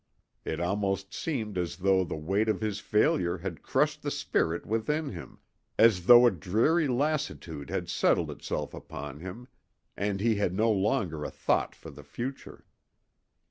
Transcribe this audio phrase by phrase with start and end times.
[0.43, 5.09] It almost seemed as though the weight of his failure had crushed the spirit within
[5.09, 5.37] him,
[5.77, 9.47] as though a dreary lassitude had settled itself upon him,
[9.95, 12.65] and he had no longer a thought for the future.